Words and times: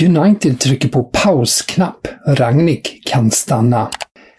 United 0.00 0.60
trycker 0.60 0.88
på 0.88 1.02
pausknapp. 1.02 2.08
Ragnik 2.26 3.02
kan 3.06 3.30
stanna. 3.30 3.90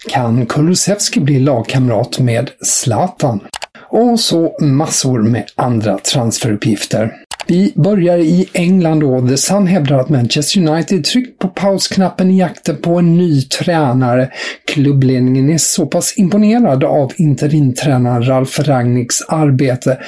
Kan 0.08 0.46
Kulusevski 0.46 1.20
bli 1.20 1.38
lagkamrat 1.38 2.18
med 2.18 2.50
Zlatan? 2.62 3.40
Och 3.88 4.20
så 4.20 4.56
massor 4.60 5.22
med 5.22 5.44
andra 5.56 5.98
transferuppgifter. 5.98 7.12
Vi 7.50 7.72
börjar 7.76 8.18
i 8.18 8.46
England 8.52 9.00
då. 9.00 9.28
The 9.28 9.36
Sun 9.36 9.66
hävdar 9.66 9.98
att 9.98 10.08
Manchester 10.08 10.68
United 10.68 11.04
tryckt 11.04 11.38
på 11.38 11.48
pausknappen 11.48 12.30
i 12.30 12.38
jakten 12.38 12.76
på 12.76 12.98
en 12.98 13.18
ny 13.18 13.42
tränare. 13.42 14.30
Klubbledningen 14.66 15.50
är 15.50 15.58
så 15.58 15.86
pass 15.86 16.14
imponerad 16.16 16.84
av 16.84 17.12
interimtränaren 17.16 18.28
Ralf 18.28 18.58
Rangnicks 18.58 19.22
arbete 19.28 19.98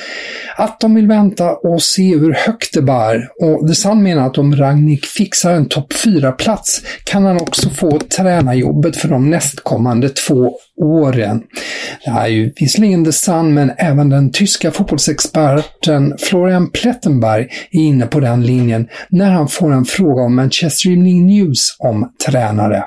att 0.56 0.80
de 0.80 0.94
vill 0.94 1.06
vänta 1.06 1.52
och 1.52 1.82
se 1.82 2.16
hur 2.16 2.32
högt 2.32 2.74
det 2.74 2.82
bär. 2.82 3.28
Och 3.40 3.68
The 3.68 3.74
Sun 3.74 4.02
menar 4.02 4.26
att 4.26 4.38
om 4.38 4.56
Rangnick 4.56 5.06
fixar 5.06 5.52
en 5.52 5.68
topp 5.68 5.92
4-plats 5.92 6.82
kan 7.04 7.24
han 7.24 7.36
också 7.36 7.70
få 7.70 7.98
tränarjobbet 7.98 8.96
för 8.96 9.08
de 9.08 9.30
nästkommande 9.30 10.08
två 10.08 10.52
åren. 10.76 11.42
Det 12.04 12.10
här 12.10 12.24
är 12.24 12.28
ju 12.28 12.52
visserligen 12.56 13.04
The 13.04 13.12
Sun, 13.12 13.54
men 13.54 13.72
även 13.78 14.08
den 14.08 14.30
tyska 14.30 14.70
fotbollsexperten 14.70 16.14
Florian 16.18 16.70
Plettenberg 16.70 17.29
är 17.38 17.48
inne 17.70 18.06
på 18.06 18.20
den 18.20 18.46
linjen 18.46 18.88
när 19.08 19.30
han 19.30 19.48
får 19.48 19.72
en 19.72 19.84
fråga 19.84 20.22
om 20.22 20.36
Manchester 20.36 20.90
Evening 20.90 21.26
News 21.26 21.76
om 21.78 22.12
tränare. 22.26 22.84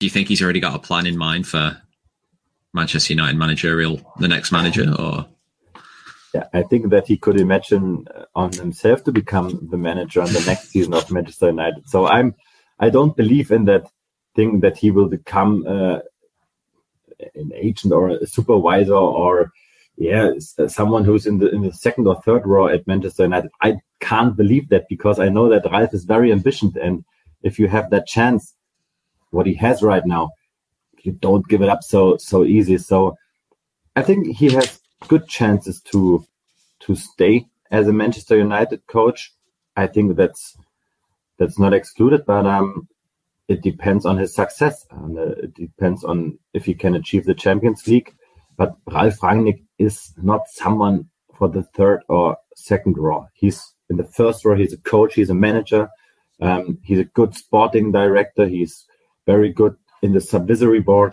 Do 0.00 0.06
you 0.06 0.10
think 0.10 0.28
he's 0.28 0.42
already 0.42 0.60
got 0.60 0.74
a 0.74 0.78
plan 0.78 1.06
in 1.06 1.18
mind 1.18 1.46
for 1.46 1.76
Manchester 2.72 3.14
United 3.14 3.36
managerial, 3.36 4.00
the 4.20 4.28
next 4.28 4.52
manager, 4.52 4.94
or? 4.98 5.24
Yeah, 6.32 6.46
I 6.52 6.62
think 6.62 6.90
that 6.90 7.08
he 7.08 7.16
could 7.16 7.40
imagine 7.40 8.06
on 8.34 8.52
himself 8.52 9.02
to 9.04 9.12
become 9.12 9.68
the 9.70 9.76
manager 9.76 10.22
on 10.22 10.32
the 10.32 10.44
next 10.46 10.70
season 10.70 10.94
of 10.94 11.10
Manchester 11.10 11.48
United. 11.48 11.88
So 11.88 12.06
I'm, 12.06 12.34
I 12.78 12.90
don't 12.90 13.16
believe 13.16 13.50
in 13.50 13.64
that 13.64 13.90
thing 14.36 14.60
that 14.60 14.78
he 14.78 14.92
will 14.92 15.08
become 15.08 15.66
uh, 15.66 15.98
an 17.34 17.52
agent 17.54 17.92
or 17.92 18.10
a 18.10 18.26
supervisor 18.26 18.94
or 18.94 19.52
yeah 20.00 20.30
someone 20.66 21.04
who's 21.04 21.26
in 21.26 21.38
the 21.38 21.48
in 21.50 21.62
the 21.62 21.72
second 21.72 22.06
or 22.06 22.20
third 22.22 22.46
row 22.46 22.66
at 22.68 22.86
Manchester 22.86 23.24
United. 23.24 23.50
I 23.60 23.76
can't 24.00 24.36
believe 24.36 24.70
that 24.70 24.86
because 24.88 25.18
I 25.18 25.28
know 25.28 25.48
that 25.50 25.70
Ralf 25.70 25.92
is 25.92 26.04
very 26.04 26.32
ambitious 26.32 26.74
and 26.82 27.04
if 27.42 27.58
you 27.58 27.68
have 27.68 27.90
that 27.90 28.06
chance, 28.06 28.54
what 29.30 29.46
he 29.46 29.54
has 29.54 29.82
right 29.82 30.04
now, 30.04 30.30
you 31.02 31.12
don't 31.12 31.46
give 31.48 31.62
it 31.62 31.68
up 31.68 31.82
so 31.82 32.16
so 32.16 32.44
easy. 32.44 32.78
So 32.78 33.16
I 33.94 34.02
think 34.02 34.36
he 34.36 34.50
has 34.52 34.80
good 35.08 35.28
chances 35.28 35.80
to 35.92 36.24
to 36.80 36.94
stay 36.94 37.46
as 37.70 37.88
a 37.88 37.92
Manchester 37.92 38.36
United 38.36 38.86
coach. 38.86 39.32
I 39.76 39.86
think 39.86 40.16
that's 40.16 40.56
that's 41.38 41.58
not 41.58 41.74
excluded, 41.74 42.26
but 42.26 42.46
um, 42.46 42.88
it 43.48 43.62
depends 43.62 44.04
on 44.06 44.18
his 44.18 44.34
success. 44.34 44.86
And, 44.90 45.18
uh, 45.18 45.34
it 45.42 45.54
depends 45.54 46.04
on 46.04 46.38
if 46.52 46.66
he 46.66 46.74
can 46.74 46.94
achieve 46.94 47.24
the 47.24 47.34
Champions 47.34 47.86
League. 47.86 48.14
But 48.56 48.76
Ralf 48.86 49.18
Rangnick 49.20 49.62
is 49.80 50.12
not 50.16 50.42
someone 50.48 51.06
for 51.38 51.48
the 51.48 51.62
third 51.76 52.00
or 52.08 52.36
second 52.54 52.96
row. 52.98 53.26
He's 53.34 53.60
in 53.88 53.96
the 53.96 54.04
first 54.04 54.44
row. 54.44 54.56
He's 54.56 54.72
a 54.72 54.90
coach. 54.90 55.14
He's 55.14 55.30
a 55.30 55.34
manager. 55.34 55.88
Um, 56.40 56.78
he's 56.84 57.00
a 57.00 57.04
good 57.04 57.34
sporting 57.34 57.92
director. 57.92 58.46
He's 58.46 58.86
very 59.26 59.52
good 59.52 59.74
in 60.02 60.12
the 60.12 60.20
subvisory 60.20 60.84
board. 60.84 61.12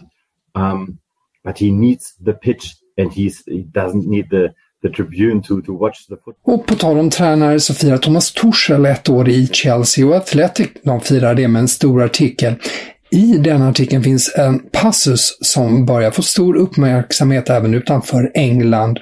Um, 0.56 1.00
but 1.44 1.58
he 1.58 1.72
needs 1.72 2.16
the 2.20 2.34
pitch, 2.34 2.76
and 2.98 3.14
he's 3.14 3.44
he 3.46 3.62
doesn't 3.62 4.08
need 4.08 4.30
the 4.30 4.54
the 4.82 4.90
Tribune 4.90 5.42
to, 5.42 5.62
to 5.62 5.74
watch 5.74 6.08
the 6.08 6.16
football. 6.16 6.54
Och 6.54 6.68
på 6.68 6.76
tal 6.76 7.00
om 7.00 7.10
tränare 7.10 7.60
så 7.60 7.74
firar 7.74 7.98
Thomas 7.98 8.32
Tuchel 8.32 8.86
ett 8.86 9.10
år 9.10 9.30
i 9.30 9.48
Chelsea 9.48 10.08
och 10.08 10.16
Athletic 10.16 10.70
de 10.84 11.02
firar 11.02 11.36
det 11.36 11.48
med 11.48 11.60
en 11.60 11.68
stor 11.68 12.04
artikel. 12.04 12.56
I 13.10 13.38
den 13.38 13.62
artikeln 13.62 14.04
finns 14.04 14.34
en 14.36 14.60
passus 14.60 15.38
som 15.42 15.86
börjar 15.86 16.12
få 16.12 16.22
stor 16.22 16.56
uppmärksamhet 16.56 17.50
även 17.50 17.74
utanför 17.74 18.32
England. 18.34 19.00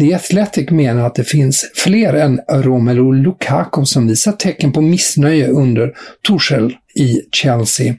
The 0.00 0.14
Athletic 0.14 0.70
menar 0.70 1.06
att 1.06 1.14
det 1.14 1.24
finns 1.24 1.70
fler 1.74 2.12
än 2.12 2.40
Romelu 2.48 3.12
Lukaku 3.12 3.84
som 3.84 4.06
visar 4.06 4.32
tecken 4.32 4.72
på 4.72 4.80
missnöje 4.80 5.48
under 5.48 5.92
Torshäll 6.22 6.76
i 6.94 7.20
Chelsea. 7.32 7.94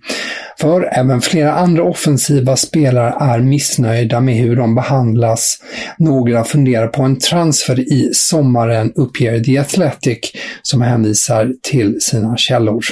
För 0.59 0.89
även 0.91 1.21
flera 1.21 1.53
andra 1.53 1.83
offensiva 1.83 2.55
spelare 2.55 3.15
är 3.19 3.39
missnöjda 3.39 4.21
med 4.21 4.35
hur 4.35 4.55
de 4.55 4.75
behandlas. 4.75 5.57
Några 5.97 6.43
funderar 6.43 6.87
på 6.87 7.03
en 7.03 7.19
transfer 7.19 7.79
i 7.79 8.09
sommaren, 8.13 8.91
uppger 8.95 9.43
The 9.43 9.57
Athletic, 9.57 10.19
som 10.61 10.81
hänvisar 10.81 11.53
till 11.61 12.01
sina 12.01 12.37
källor. 12.37 12.83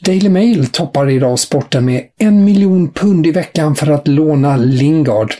Daily 0.00 0.28
Mail 0.28 0.66
toppar 0.66 1.10
idag 1.10 1.38
sporten 1.38 1.84
med 1.84 2.02
en 2.18 2.44
miljon 2.44 2.92
pund 2.92 3.26
i 3.26 3.30
veckan 3.30 3.74
för 3.74 3.90
att 3.90 4.08
låna 4.08 4.56
Lingard. 4.56 5.34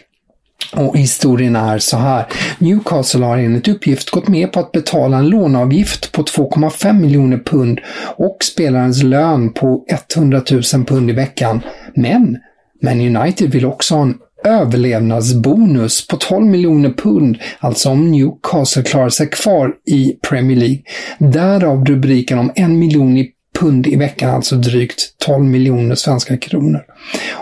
Och 0.77 0.99
historien 0.99 1.57
är 1.57 1.79
så 1.79 1.97
här. 1.97 2.27
Newcastle 2.59 3.25
har 3.25 3.39
enligt 3.39 3.69
uppgift 3.69 4.11
gått 4.11 4.29
med 4.29 4.53
på 4.53 4.61
att 4.61 4.73
betala 4.73 5.19
en 5.19 5.29
låneavgift 5.29 6.13
på 6.13 6.23
2,5 6.23 6.93
miljoner 6.93 7.39
pund 7.39 7.81
och 8.17 8.37
spelarens 8.41 9.03
lön 9.03 9.53
på 9.53 9.85
100 10.17 10.43
000 10.51 10.85
pund 10.85 11.11
i 11.11 11.13
veckan. 11.13 11.61
Men 11.95 12.39
Man 12.83 13.17
United 13.17 13.51
vill 13.51 13.67
också 13.67 13.95
ha 13.95 14.03
en 14.03 14.19
överlevnadsbonus 14.45 16.07
på 16.07 16.17
12 16.17 16.47
miljoner 16.47 16.91
pund, 16.91 17.39
alltså 17.59 17.89
om 17.89 18.11
Newcastle 18.11 18.83
klarar 18.83 19.09
sig 19.09 19.29
kvar 19.29 19.73
i 19.87 20.13
Premier 20.29 20.57
League. 20.57 20.83
Därav 21.19 21.85
rubriken 21.85 22.39
om 22.39 22.53
en 22.55 22.79
miljon 22.79 23.17
i 23.17 23.31
pund 23.59 23.87
i 23.87 23.97
veckan, 23.97 24.31
alltså 24.31 24.57
drygt 24.57 25.19
12 25.19 25.45
miljoner 25.45 25.95
svenska 25.95 26.37
kronor. 26.37 26.83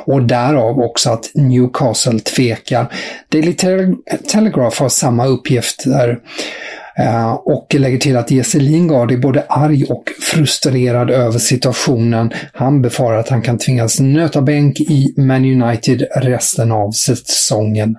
Och 0.05 0.23
därav 0.23 0.79
också 0.81 1.11
att 1.11 1.31
Newcastle 1.35 2.19
tvekar. 2.19 2.93
Daily 3.29 3.55
Telegraph 4.29 4.81
har 4.81 4.89
samma 4.89 5.27
uppgifter. 5.27 6.19
Eh, 6.99 7.33
och 7.33 7.75
lägger 7.75 7.99
till 7.99 8.17
att 8.17 8.31
Jesse 8.31 8.59
Lingard 8.59 9.13
är 9.13 9.17
både 9.17 9.45
arg 9.49 9.85
och 9.85 10.05
frustrerad 10.21 11.11
över 11.11 11.39
situationen. 11.39 12.33
Han 12.53 12.83
befarar 12.83 13.19
att 13.19 13.29
han 13.29 13.43
kan 13.43 13.59
tvingas 13.59 14.01
nöta 14.01 14.43
bänk 14.43 14.81
i 14.81 15.15
Man 15.17 15.63
United 15.63 16.07
resten 16.17 16.73
av 16.73 16.91
säsongen. 16.91 17.97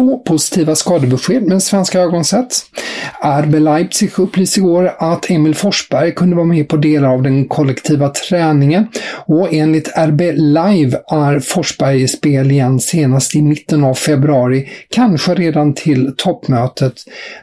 Två 0.00 0.18
positiva 0.18 0.74
skadebesked 0.74 1.42
med 1.42 1.62
svenska 1.62 2.00
ögon 2.00 2.24
sett. 2.24 2.52
RB 3.22 3.54
Leipzig 3.54 4.18
upplyste 4.18 4.60
igår 4.60 4.94
att 4.98 5.30
Emil 5.30 5.54
Forsberg 5.54 6.14
kunde 6.14 6.36
vara 6.36 6.46
med 6.46 6.68
på 6.68 6.76
delar 6.76 7.08
av 7.08 7.22
den 7.22 7.48
kollektiva 7.48 8.08
träningen 8.08 8.86
och 9.26 9.52
enligt 9.52 9.88
RB 9.88 10.20
Live 10.34 10.98
är 11.10 11.40
Forsberg 11.40 12.02
i 12.02 12.08
spel 12.08 12.50
igen 12.50 12.80
senast 12.80 13.34
i 13.34 13.42
mitten 13.42 13.84
av 13.84 13.94
februari, 13.94 14.68
kanske 14.90 15.34
redan 15.34 15.74
till 15.74 16.14
toppmötet 16.16 16.94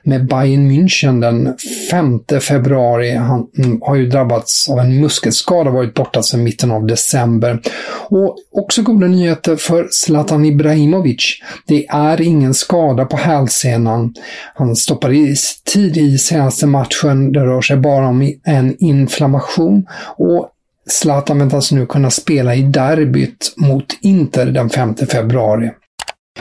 med 0.04 0.28
Bayern 0.28 0.72
München 0.72 1.22
den 1.22 1.56
5 1.92 2.20
februari. 2.42 3.16
Han 3.16 3.48
mm, 3.58 3.82
har 3.82 3.96
ju 3.96 4.10
drabbats 4.10 4.70
av 4.70 4.80
en 4.80 5.02
muskelskada 5.02 5.70
och 5.70 5.76
varit 5.76 5.94
borta 5.94 6.24
sedan 6.24 6.44
mitten 6.44 6.72
av 6.72 6.88
december. 6.88 7.62
Och 8.10 8.38
också 8.52 8.82
goda 8.82 9.08
nyheter 9.08 9.56
för 9.56 9.88
Zlatan 9.92 10.46
Ibrahimovic. 10.46 11.40
Det 11.68 11.86
är 11.90 12.22
ingen 12.22 12.47
skada 12.54 13.06
på 13.06 13.18
hälsenan. 13.18 14.14
Han 14.56 14.76
stoppade 14.76 15.16
i 15.16 15.36
tid 15.74 15.98
i 15.98 16.18
senaste 16.18 16.68
matchen. 16.68 17.32
Det 17.32 17.40
rör 17.40 17.62
sig 17.62 17.78
bara 17.78 18.08
om 18.08 18.34
en 18.44 18.76
inflammation 18.80 19.86
och 20.18 20.50
Zlatan 20.90 21.40
väntas 21.40 21.72
nu 21.72 21.86
kunna 21.86 22.10
spela 22.10 22.56
i 22.56 22.62
derbyt 22.62 23.54
mot 23.58 23.86
Inter 24.02 24.46
den 24.46 24.70
5 24.70 24.96
februari. 24.96 25.72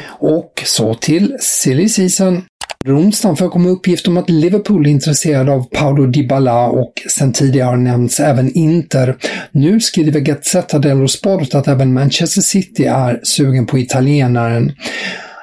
Och 0.06 0.62
så 0.64 0.94
till 0.94 1.37
silly 1.41 1.88
season. 1.88 2.43
Onsdagen 2.88 3.37
förekom 3.37 3.67
uppgift 3.67 4.08
om 4.08 4.17
att 4.17 4.31
Liverpool 4.31 4.87
är 4.87 4.91
intresserade 4.91 5.53
av 5.53 5.69
Paolo 5.70 6.06
Dybala 6.06 6.67
och 6.67 6.93
sen 7.11 7.32
tidigare 7.32 7.69
har 7.69 7.76
nämnts 7.76 8.20
även 8.20 8.53
Inter. 8.53 9.17
Nu 9.53 9.81
skriver 9.81 10.20
Gazzetta 10.20 10.79
dello 10.79 11.08
Sport 11.08 11.55
att 11.55 11.69
även 11.69 11.94
Manchester 11.94 12.43
City 12.43 12.85
är 12.85 13.20
sugen 13.23 13.67
på 13.67 13.79
italienaren. 13.79 14.73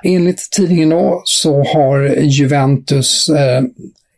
Enligt 0.04 0.52
tidningen 0.52 0.90
då 0.90 1.22
så 1.26 1.64
har 1.64 2.22
Juventus 2.22 3.30
eh, 3.30 3.64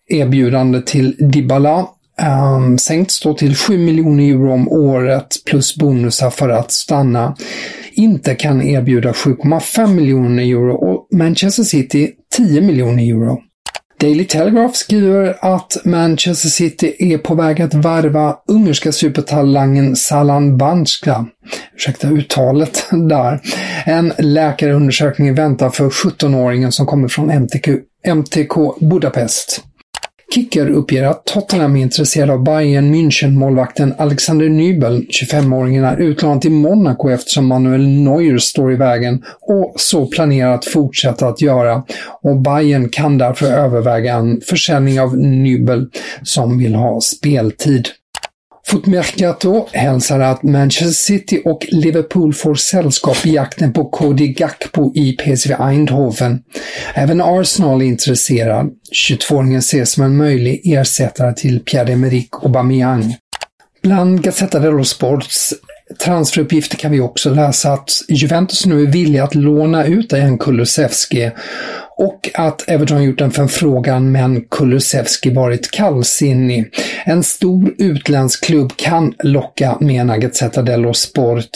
erbjudande 0.08 0.82
till 0.82 1.16
Dybala 1.20 1.88
um, 2.58 2.78
sänkts 2.78 3.22
då 3.22 3.34
till 3.34 3.56
7 3.56 3.78
miljoner 3.78 4.24
euro 4.24 4.54
om 4.54 4.70
året 4.70 5.28
plus 5.46 5.76
bonusar 5.76 6.30
för 6.30 6.50
att 6.50 6.72
stanna. 6.72 7.36
Inte 7.92 8.36
kan 8.36 8.62
erbjuda 8.62 9.12
7,5 9.12 9.88
miljoner 9.88 10.44
euro 10.44 10.76
och 10.76 11.08
Manchester 11.18 11.64
City 11.64 12.12
10 12.38 12.62
miljoner 12.62 13.04
euro. 13.04 13.42
Daily 14.00 14.26
Telegraph 14.26 14.74
skriver 14.74 15.36
att 15.42 15.78
Manchester 15.86 16.50
City 16.50 16.96
är 17.00 17.18
på 17.18 17.36
väg 17.36 17.62
att 17.62 17.74
värva 17.74 18.36
ungerska 18.48 18.92
supertalangen 18.92 19.96
Salan 19.96 20.58
Banska. 20.58 21.26
Ursäkta 21.76 22.08
uttalet 22.08 22.86
där. 22.92 23.42
En 23.86 24.14
läkarundersökning 24.18 25.36
väntar 25.36 25.70
för 25.70 25.90
17-åringen 25.90 26.72
som 26.72 26.86
kommer 26.86 27.08
från 27.08 27.30
MTK, 27.30 27.70
MTK 28.08 28.80
Budapest. 28.80 29.64
Kicker 30.36 30.70
uppger 30.70 31.04
att 31.04 31.26
Tottenham 31.26 31.76
är 31.76 31.82
intresserad 31.82 32.30
av 32.30 32.44
Bayern 32.44 32.96
München-målvakten 32.96 33.94
Alexander 33.98 34.46
Nübel. 34.46 35.08
25-åringen 35.08 35.86
är 35.86 35.98
utlånad 35.98 36.42
till 36.42 36.52
Monaco 36.52 37.10
eftersom 37.10 37.48
Manuel 37.48 37.88
Neuer 37.88 38.38
står 38.38 38.74
i 38.74 38.76
vägen 38.76 39.24
och 39.42 39.74
så 39.78 40.08
planerar 40.08 40.54
att 40.54 40.66
fortsätta 40.66 41.28
att 41.28 41.42
göra. 41.42 41.84
Och 42.22 42.42
Bayern 42.42 42.90
kan 42.90 43.18
därför 43.18 43.46
överväga 43.46 44.14
en 44.14 44.42
försäljning 44.42 45.02
av 45.02 45.16
Nübel 45.18 45.88
som 46.24 46.58
vill 46.58 46.76
ha 46.76 47.02
speltid. 47.02 47.90
Fotmercato 48.68 49.68
hälsar 49.72 50.20
att 50.20 50.44
Manchester 50.44 50.94
City 50.94 51.42
och 51.46 51.66
Liverpool 51.72 52.34
får 52.34 52.56
sällskap 52.56 53.26
i 53.26 53.34
jakten 53.34 53.74
på 53.74 53.86
Cody 53.86 54.28
Gakpo 54.28 54.92
i 54.96 55.14
PSV 55.14 55.56
Eindhoven. 55.60 56.40
Även 56.94 57.22
Arsenal 57.22 57.82
är 57.82 57.86
intresserad. 57.86 58.70
22-åringen 59.08 59.58
ses 59.58 59.92
som 59.92 60.04
en 60.04 60.18
möjlig 60.18 60.62
ersättare 60.74 61.34
till 61.34 61.60
Pierre-Emerick 61.60 62.30
Aubameyang. 62.44 63.16
Bland 63.84 64.22
Gazzetta 64.22 64.60
dello 64.60 64.84
Sports 64.84 65.54
transferuppgifter 66.04 66.78
kan 66.78 66.92
vi 66.92 67.00
också 67.00 67.30
läsa 67.30 67.74
att 67.74 67.90
Juventus 68.10 68.66
nu 68.66 68.82
är 68.82 68.88
villiga 68.88 69.24
att 69.24 69.36
låna 69.36 69.86
ut 69.86 70.10
Dejan 70.10 70.38
Kulusevski 70.38 71.32
och 71.98 72.30
att 72.34 72.70
Everton 72.70 73.04
gjort 73.04 73.22
en 73.22 73.32
förfrågan 73.32 74.12
men 74.12 74.42
Kulusevski 74.42 75.30
varit 75.30 75.72
kallsinnig. 75.72 76.76
En 77.06 77.24
stor 77.24 77.76
utländsk 77.78 78.46
klubb 78.46 78.72
kan 78.76 79.14
locka, 79.24 79.78
menar 79.82 80.18
Gazzetta 80.18 80.62
dello 80.62 80.94
Sport. 80.94 81.50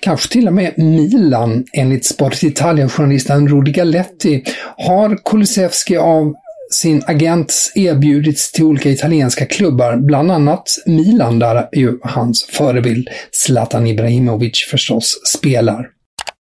Kanske 0.00 0.32
till 0.32 0.46
och 0.46 0.54
med 0.54 0.78
Milan. 0.78 1.64
Enligt 1.72 2.06
Sport 2.06 2.42
Italien-journalisten 2.42 3.48
Rudi 3.48 3.72
Galetti, 3.72 4.44
har 4.76 5.18
Kulusevski 5.24 5.96
av 5.96 6.34
sin 6.72 7.02
agent 7.06 7.72
erbjudits 7.74 8.52
till 8.52 8.64
olika 8.64 8.90
italienska 8.90 9.46
klubbar, 9.46 9.96
bland 9.96 10.30
annat 10.30 10.68
Milan 10.86 11.38
där 11.38 11.68
ju 11.72 11.98
hans 12.02 12.44
förebild 12.44 13.08
Zlatan 13.32 13.86
Ibrahimovic 13.86 14.68
förstås 14.70 15.20
spelar. 15.38 15.99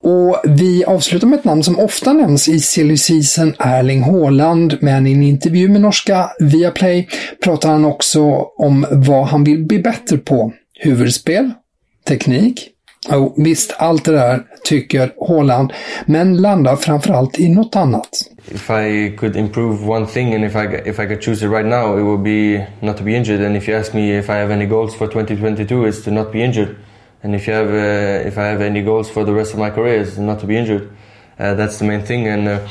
Och 0.04 0.42
vi 0.44 0.86
avslutar 0.86 1.28
med 1.28 1.40
ett 1.40 1.46
namn 1.46 1.64
som 1.64 1.80
ofta 1.80 2.14
nämns 2.14 2.48
i 2.48 2.60
silly 2.60 2.98
season, 2.98 3.54
Erling 3.60 4.04
Haaland, 4.04 4.78
men 4.82 5.08
i 5.08 5.14
en 5.14 5.24
intervju 5.24 5.70
med 5.70 5.82
norska 5.82 6.30
Viaplay 6.40 7.08
pratar 7.44 7.70
han 7.70 7.86
också 7.86 8.22
om 8.58 8.86
vad 8.92 9.26
han 9.28 9.44
vill 9.44 9.66
bli 9.66 9.80
bättre 9.80 10.18
på. 10.18 10.54
Huvudspel, 10.80 11.52
teknik, 12.08 12.76
Jo, 13.12 13.34
visst, 13.38 13.76
allt 13.78 14.06
det 14.06 14.12
där 14.12 14.44
tycker 14.64 15.12
Haaland, 15.28 15.74
men 16.06 16.38
landar 16.38 16.76
framförallt 16.76 17.40
i 17.40 17.50
något 17.50 17.76
annat. 17.76 18.10
If 18.52 18.70
I 18.70 19.16
could 19.18 19.36
improve 19.36 19.88
one 19.88 20.06
thing 20.06 20.36
and 20.36 20.46
if 20.46 20.56
I, 20.56 20.90
if 20.90 21.00
I 21.00 21.08
could 21.08 21.24
choose 21.24 21.46
it 21.46 21.52
right 21.52 21.66
now, 21.66 22.00
it 22.00 22.04
would 22.04 22.24
be 22.24 22.68
not 22.80 22.98
to 22.98 23.04
be 23.04 23.12
injured. 23.12 23.46
And 23.46 23.58
if 23.58 23.70
you 23.70 23.80
ask 23.80 23.94
me 23.94 24.20
if 24.20 24.30
I 24.30 24.34
have 24.34 24.54
any 24.54 24.66
goals 24.66 24.96
for 24.96 25.08
2022, 25.08 25.86
it's 25.86 26.04
to 26.04 26.12
not 26.12 26.32
be 26.32 26.44
injured. 26.44 26.76
And 27.24 27.36
if 27.36 27.48
you 27.48 27.54
have, 27.54 27.70
uh, 27.70 28.28
if 28.28 28.38
I 28.38 28.46
have 28.46 28.62
any 28.62 28.84
goals 28.84 29.10
for 29.10 29.24
the 29.24 29.34
rest 29.34 29.54
of 29.54 29.60
my 29.60 29.70
career, 29.70 29.96
is 29.96 30.18
not 30.20 30.40
to 30.40 30.46
be 30.48 30.58
injured. 30.58 30.96
Uh, 31.40 31.54
that's 31.56 31.80
the 31.80 31.86
main 31.86 32.02
thing, 32.02 32.28
and 32.28 32.48
uh, 32.48 32.68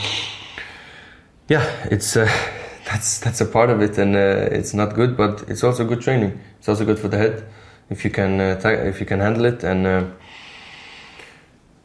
yeah, 1.49 1.65
it's 1.91 2.17
uh, 2.17 2.31
that's 2.85 3.19
that's 3.21 3.41
a 3.41 3.47
part 3.47 3.71
of 3.71 3.83
it, 3.83 3.99
and 3.99 4.17
uh, 4.17 4.49
it's 4.53 4.73
not 4.73 4.95
good, 4.95 5.17
but 5.17 5.45
it's 5.49 5.65
also 5.65 5.85
good 5.85 6.01
training. 6.01 6.41
It's 6.59 6.69
also 6.69 6.85
good 6.85 6.99
for 6.99 7.09
the 7.09 7.19
head 7.19 7.45
if 7.91 8.05
you 8.05 8.11
can 8.11 8.41
uh, 8.41 8.61
if 8.65 9.01
you 9.01 9.07
can 9.07 9.21
handle 9.21 9.45
it, 9.45 9.65
and 9.65 10.15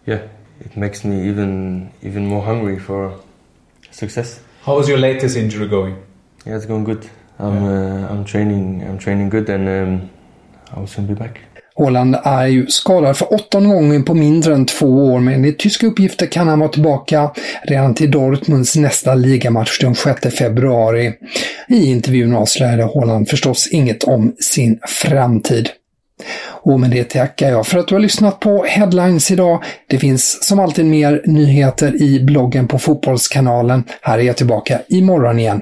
yeah, 0.05 0.27
it 0.59 0.77
makes 0.77 1.03
me 1.03 1.27
even 1.27 1.91
even 2.01 2.27
more 2.27 2.43
hungry 2.43 2.79
for 2.79 3.19
success. 3.91 4.39
How 4.63 4.75
was 4.75 4.87
your 4.87 4.97
latest 4.97 5.35
injury 5.35 5.67
going? 5.67 5.95
Yeah, 6.45 6.55
it's 6.55 6.65
going 6.65 6.83
good. 6.83 7.09
I'm 7.39 7.63
yeah. 7.63 8.09
I'm 8.09 8.23
training 8.25 8.83
I'm 8.83 8.97
training 8.97 9.29
good, 9.29 9.49
and 9.49 9.67
um, 9.67 10.09
I 10.73 10.79
will 10.79 10.87
soon 10.87 11.07
be 11.07 11.13
back. 11.13 11.41
Åland 11.79 12.15
är 12.23 12.47
ju 12.47 12.67
skadad 12.67 13.17
för 13.17 13.33
åttonde 13.33 13.69
gången 13.69 14.03
på 14.03 14.13
mindre 14.13 14.53
än 14.53 14.65
två 14.65 14.85
år, 14.85 15.19
men 15.19 15.33
enligt 15.33 15.59
tyska 15.59 15.87
uppgifter 15.87 16.25
kan 16.25 16.47
han 16.47 16.59
vara 16.59 16.69
tillbaka 16.69 17.31
redan 17.63 17.95
till 17.95 18.11
Dortmunds 18.11 18.75
nästa 18.75 19.15
ligamatch 19.15 19.79
den 19.79 19.95
6 19.95 20.35
februari. 20.37 21.13
I 21.69 21.85
intervjun 21.85 22.35
avslöjade 22.35 22.83
Håland 22.83 23.29
förstås 23.29 23.67
inget 23.71 24.03
om 24.03 24.35
sin 24.39 24.79
framtid. 24.87 25.69
Och 26.61 26.79
med 26.79 26.91
det 26.91 27.03
tackar 27.03 27.49
jag 27.51 27.67
för 27.67 27.79
att 27.79 27.87
du 27.87 27.95
har 27.95 27.99
lyssnat 27.99 28.39
på 28.39 28.63
Headlines 28.63 29.31
idag. 29.31 29.63
Det 29.87 29.97
finns 29.97 30.43
som 30.43 30.59
alltid 30.59 30.85
mer 30.85 31.21
nyheter 31.25 32.01
i 32.01 32.19
bloggen 32.19 32.67
på 32.67 32.79
Fotbollskanalen. 32.79 33.83
Här 34.01 34.19
är 34.19 34.23
jag 34.23 34.37
tillbaka 34.37 34.81
imorgon 34.87 35.39
igen. 35.39 35.61